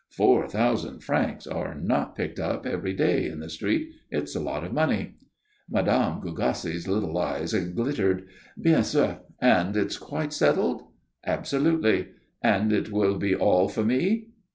[0.09, 3.91] Four thousand francs are not picked up every day in the street.
[4.09, 5.13] It's a lot of money."
[5.69, 6.19] Mme.
[6.23, 8.23] Gougasse's little eyes glittered.
[8.59, 9.19] "Bien sûr.
[9.39, 10.81] And it's quite settled?"
[11.23, 12.07] "Absolutely."
[12.41, 14.29] "And it will be all for me?"